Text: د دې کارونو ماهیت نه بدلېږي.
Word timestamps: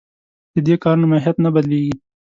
د 0.53 0.55
دې 0.67 0.75
کارونو 0.83 1.05
ماهیت 1.11 1.37
نه 1.45 1.49
بدلېږي. 1.55 1.95